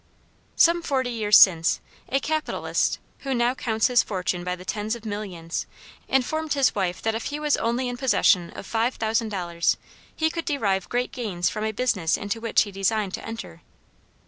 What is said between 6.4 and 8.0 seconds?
his wife that if he was only in